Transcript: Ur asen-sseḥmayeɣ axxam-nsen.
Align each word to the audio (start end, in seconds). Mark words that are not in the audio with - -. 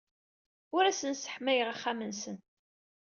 Ur 0.75 0.83
asen-sseḥmayeɣ 0.85 1.67
axxam-nsen. 1.73 2.37